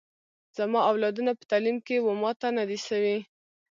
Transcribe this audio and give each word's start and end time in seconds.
زما 0.57 0.79
اولادونه 0.91 1.31
په 1.35 1.43
تعلیم 1.51 1.77
کي 1.87 1.95
و 2.01 2.07
ماته 2.23 2.47
نه 2.57 2.63
دي 2.69 2.79
سوي 2.87 3.17